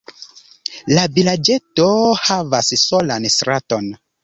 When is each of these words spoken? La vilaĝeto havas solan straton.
La 0.99 1.03
vilaĝeto 1.17 1.87
havas 2.23 2.73
solan 2.87 3.31
straton. 3.37 3.95